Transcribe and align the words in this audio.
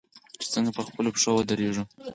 چې 0.41 0.47
څنګه 0.53 0.69
په 0.77 0.81
خپلو 0.87 1.09
پښو 1.15 1.31
ودریږو. 1.35 1.83